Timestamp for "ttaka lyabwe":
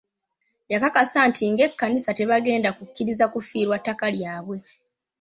3.79-4.57